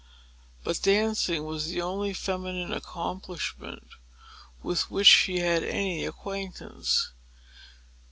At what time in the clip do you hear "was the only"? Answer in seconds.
1.45-2.11